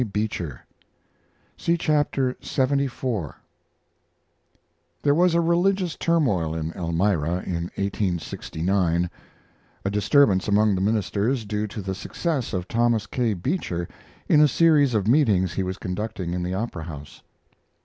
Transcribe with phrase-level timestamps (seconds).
[0.03, 0.61] BEECHER
[1.55, 3.35] (See Chapter lxxiv)
[5.03, 9.11] There was a religious turmoil in Elmira in 1869;
[9.85, 13.35] a disturbance among the ministers, due to the success of Thomas K.
[13.35, 13.87] Beecher
[14.27, 17.21] in a series of meetings he was conducting in the Opera House.